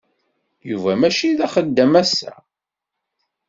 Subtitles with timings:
[0.69, 2.33] Yuba mačči d axeddam ass-a.